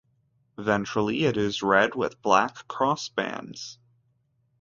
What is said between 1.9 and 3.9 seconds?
with black crossbands.